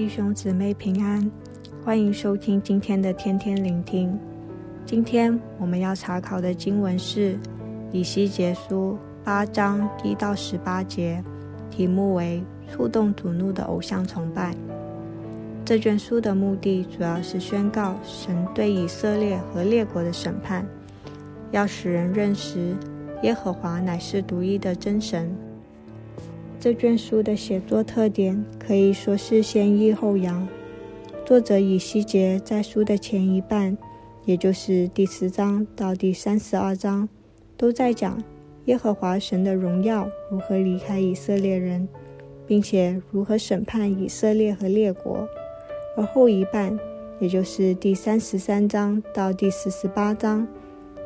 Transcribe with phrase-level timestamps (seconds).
[0.00, 1.30] 弟兄姊妹平安，
[1.84, 4.18] 欢迎收听今天的天天聆听。
[4.86, 7.34] 今天我们要查考的经文是
[7.92, 11.22] 《以西结书》八章一到十八节，
[11.70, 12.42] 题目为
[12.72, 14.54] “触动主怒的偶像崇拜”。
[15.66, 20.64] 这卷书的目的主要是宣告神对以色列和列国的审判，
[21.50, 22.74] 要使人认识
[23.22, 25.30] 耶和华乃是独一的真神。
[26.60, 30.46] 这卷书的写作特点可以说是先抑后扬。
[31.24, 33.74] 作者以西结在书的前一半，
[34.26, 37.08] 也就是第十章到第三十二章，
[37.56, 38.22] 都在讲
[38.66, 41.88] 耶和华神的荣耀如何离开以色列人，
[42.46, 45.26] 并且如何审判以色列和列国；
[45.96, 46.78] 而后一半，
[47.20, 50.46] 也就是第三十三章到第四十八章，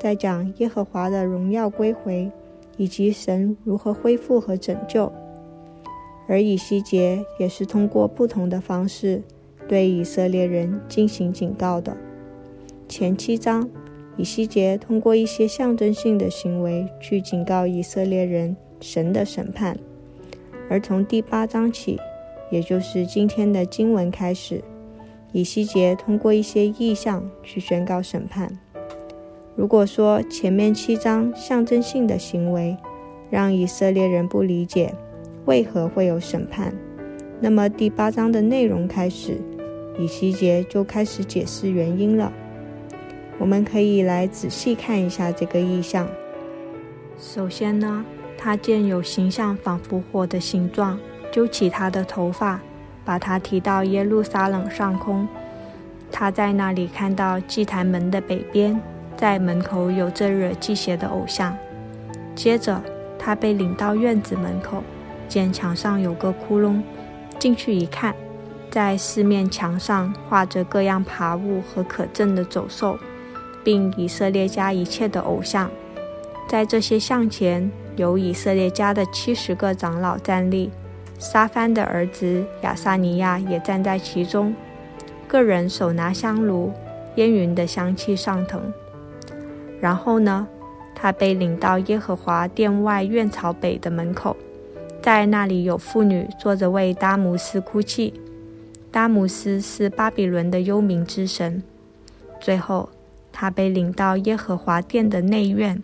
[0.00, 2.28] 在讲耶和华的荣耀归回，
[2.76, 5.12] 以及神如何恢复和拯救。
[6.26, 9.22] 而以西结也是通过不同的方式
[9.68, 11.96] 对以色列人进行警告的。
[12.88, 13.68] 前七章，
[14.16, 19.74] 以西结通过一些象征性的行为去警告以色列人神的审判；
[20.68, 21.98] 而从第八章起，
[22.50, 24.62] 也就是今天的经文开始，
[25.32, 28.50] 以西结通过一些异象去宣告审判。
[29.56, 32.76] 如果说前面七章象征性的行为
[33.30, 34.94] 让以色列人不理解，
[35.46, 36.72] 为何会有审判？
[37.38, 39.38] 那么第八章的内容开始，
[39.98, 42.32] 以西结就开始解释原因了。
[43.38, 46.08] 我们可以来仔细看一下这个意象。
[47.18, 48.04] 首先呢，
[48.38, 50.98] 他见有形象仿佛火的形状，
[51.30, 52.58] 揪起他的头发，
[53.04, 55.28] 把他提到耶路撒冷上空。
[56.10, 58.80] 他在那里看到祭坛门的北边，
[59.14, 61.54] 在门口有着惹忌邪的偶像。
[62.34, 62.80] 接着，
[63.18, 64.82] 他被领到院子门口。
[65.34, 66.80] 见墙上有个窟窿，
[67.40, 68.14] 进去一看，
[68.70, 72.96] 在四面墙上画着各样爬物和可憎的走兽，
[73.64, 75.68] 并以色列家一切的偶像。
[76.48, 80.70] 在这些像前，有以色列家的七十个长老站立，
[81.18, 84.54] 沙番的儿子亚撒尼亚也站在其中，
[85.26, 86.72] 个人手拿香炉，
[87.16, 88.62] 烟云的香气上腾。
[89.80, 90.46] 然后呢，
[90.94, 94.36] 他被领到耶和华殿外院朝北的门口。
[95.04, 98.14] 在那里有妇女坐着为达姆斯哭泣，
[98.90, 101.62] 达姆斯是巴比伦的幽冥之神。
[102.40, 102.88] 最后，
[103.30, 105.82] 他被领到耶和华殿的内院，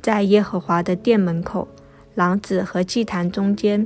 [0.00, 1.66] 在耶和华的殿门口，
[2.14, 3.84] 廊子和祭坛中间，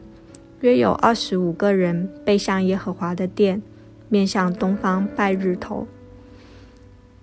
[0.61, 3.63] 约有二十五个人背向耶和华的殿，
[4.11, 5.87] 面向东方拜日头。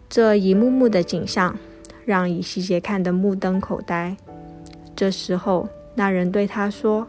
[0.10, 1.56] 这一幕幕的景象，
[2.06, 4.18] 让以西结看得目瞪口呆。
[4.96, 7.08] 这时候，那人对他说。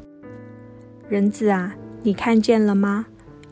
[1.13, 3.05] 人子啊，你看见了吗？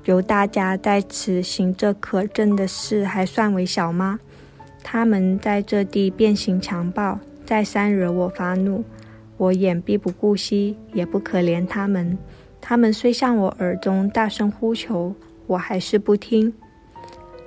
[0.06, 4.18] 犹大家在此行这可憎的事，还算为小吗？
[4.82, 8.82] 他们在这地变行强暴，再三惹我发怒，
[9.36, 12.16] 我眼必不顾惜，也不可怜他们。
[12.62, 15.14] 他们虽向我耳中大声呼求，
[15.46, 16.50] 我还是不听。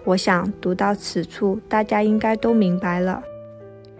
[0.03, 3.23] 我想读到此处，大家应该都明白了。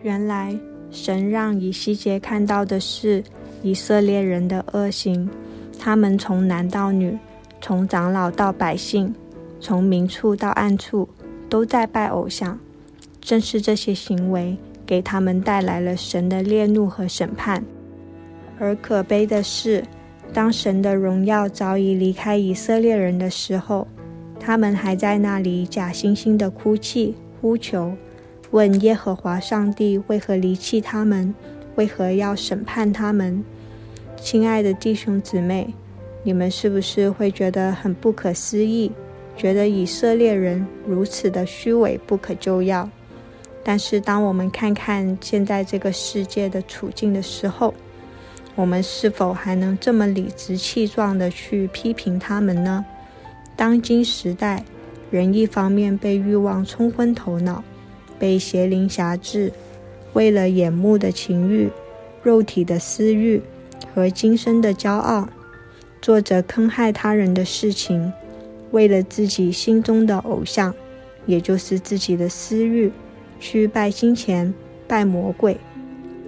[0.04, 0.56] 原来
[0.92, 3.24] 神让以西结看到的是
[3.64, 5.28] 以色列人的恶行。
[5.80, 7.18] 他们从男到女，
[7.62, 9.14] 从长老到百姓，
[9.60, 11.08] 从明处到暗处，
[11.50, 12.58] 都在拜偶像。
[13.20, 17.64] 正是这些行为，给他们带来了神的烈怒和审判。
[18.60, 19.84] 而可悲的是，
[20.34, 23.88] 当神的荣耀早已离开以色列人的时候，
[24.40, 27.94] 他们还在那里假惺惺地哭泣、呼求，
[28.52, 31.34] 问耶和华上帝为何离弃他们，
[31.76, 33.44] 为何要审判他们。
[34.24, 35.68] 亲爱的弟兄姊妹，
[36.24, 38.90] 你们是不是会觉得很不可思议？
[39.36, 42.90] 觉得以色列人如此的虚伪不可救药？
[43.66, 47.74] 但是，当我们看看现在这个世界的处境的时候，
[48.56, 52.86] 我们是否还能这么理直气壮地去批评他们呢？
[53.58, 54.64] 当今时代，
[55.12, 57.62] 人一方面被欲望冲昏头脑，
[58.18, 59.52] 被邪灵挟制，
[60.14, 61.70] 为了眼目的情欲、
[62.24, 63.42] 肉体的私欲。
[63.94, 65.28] 和今生的骄傲，
[66.02, 68.12] 做着坑害他人的事情，
[68.72, 70.74] 为了自己心中的偶像，
[71.26, 72.92] 也就是自己的私欲，
[73.40, 74.54] 去拜金钱、
[74.88, 75.58] 拜魔鬼。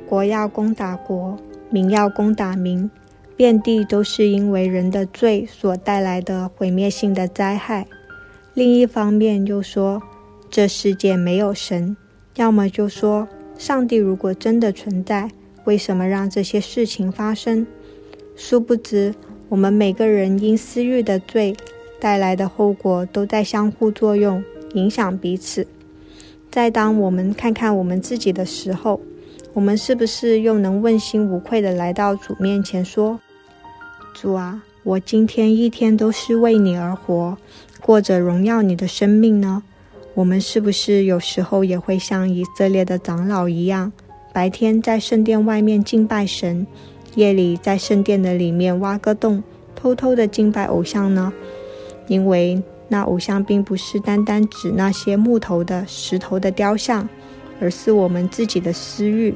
[0.07, 1.35] 国要攻打国，
[1.71, 2.89] 民要攻打民，
[3.35, 7.87] 遍地都是因为人的罪所带来的毁灭性的灾害。
[8.53, 10.01] 另一方面又说，
[10.51, 11.97] 这世界没有神，
[12.35, 13.27] 要么就说，
[13.57, 15.31] 上帝如果真的存在。
[15.65, 17.65] 为什么让这些事情发生？
[18.35, 19.13] 殊不知，
[19.49, 21.55] 我们每个人因私欲的罪，
[21.99, 25.65] 带来的后果都在相互作用，影响彼此。
[26.51, 29.01] 在当我们看看我们自己的时候，
[29.53, 33.19] 我们是不是又能问心无愧地来到主面前说
[34.13, 37.37] ：“主啊，我今天一天都是为你而活，
[37.81, 39.63] 过着荣耀你的生命呢？”
[40.13, 43.91] 我们是不是有时候也会像以色列的长老一样，
[44.35, 46.67] 白天在圣殿外面敬拜神，
[47.15, 49.41] 夜里在圣殿的里面挖个洞，
[49.77, 51.31] 偷偷的敬拜偶像呢？
[52.07, 57.07] 因为那偶像并不是单单指那些木头的、石头的雕像，
[57.61, 59.33] 而是我们自己的私欲。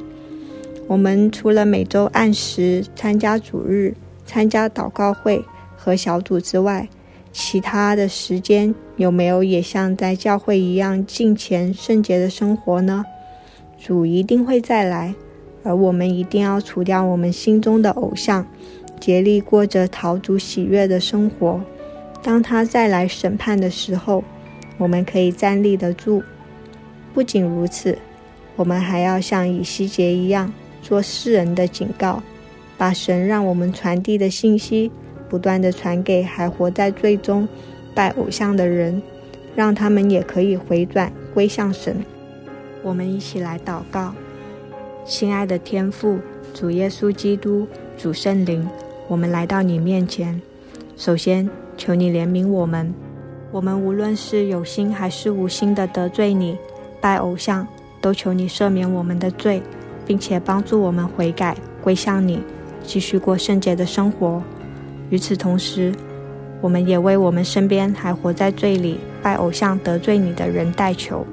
[0.86, 5.42] 我们除了每周按时参加主日、参加祷告会
[5.78, 6.86] 和小组之外，
[7.32, 13.06] 其他的时间有没有也像在教会一样敬虔圣洁的生活呢？
[13.82, 15.16] 主一定会再来，
[15.64, 18.46] 而我们一定要除掉我们心中的偶像，
[19.00, 21.62] 竭力过着讨主喜悦的生活。
[22.22, 24.24] 当他再来审判的时候，
[24.78, 26.22] 我们可以站立得住。
[27.14, 27.98] 不仅如此，
[28.56, 32.22] 我们还要像以西结一样，做世人的警告，
[32.78, 34.92] 把神让我们传递的信息。
[35.30, 37.48] 不断地传给还活在罪中
[37.94, 39.00] 拜偶像的人，
[39.56, 42.04] 让他们也可以回转归向神。
[42.82, 44.14] 我们一起来祷告：
[45.06, 46.18] 亲爱的天父，
[46.54, 47.68] 主耶稣基督，
[47.98, 48.68] 主圣灵，
[49.08, 50.42] 我们来到你面前。
[50.96, 52.94] 首先，求你怜悯我们。
[53.52, 56.58] 我们无论是有心还是无心的得罪你，
[57.02, 57.68] 拜偶像，
[58.00, 59.62] 都求你赦免我们的罪，
[60.06, 62.40] 并且帮助我们悔改归向你，
[62.84, 64.42] 继续过圣洁的生活。
[65.10, 65.92] 与此同时，
[66.62, 71.26] 我们也为我们身边还活在罪里、拜偶像、得罪你的人代求，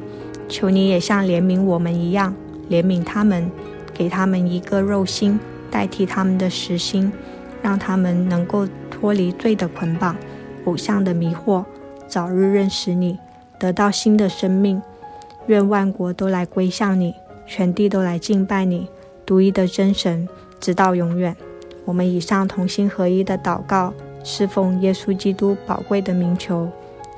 [0.48, 2.34] 求你也像怜悯我们一样，
[2.70, 3.50] 怜悯他们，
[3.92, 5.38] 给他们一个肉心，
[5.70, 7.12] 代替他们的实心，
[7.62, 10.16] 让他们能够脱离罪的捆绑、
[10.64, 11.64] 偶像的迷惑，
[12.06, 13.18] 早日认识你，
[13.58, 14.80] 得到新的生命。
[15.46, 17.14] 愿万国都来归向你，
[17.46, 18.88] 全地都来敬拜你，
[19.24, 20.28] 独一的真神，
[20.60, 21.36] 直到永远。
[21.84, 23.94] 我们以上同心合一的祷告，
[24.24, 26.68] 侍奉耶稣基督宝贵的名求，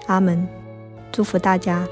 [0.06, 0.46] 阿门。
[1.10, 1.86] 祝福大家。